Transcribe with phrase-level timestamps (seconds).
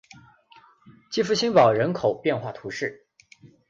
[1.11, 3.05] 勒福新堡人口变化图示